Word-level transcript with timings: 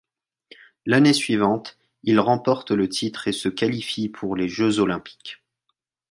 L'année 0.87 1.13
suivante, 1.13 1.77
ils 2.01 2.19
remportent 2.19 2.71
le 2.71 2.89
titre 2.89 3.27
et 3.27 3.31
se 3.31 3.49
qualifient 3.49 4.09
pour 4.09 4.35
les 4.35 4.47
jeux 4.49 4.79
olympiques. 4.79 5.43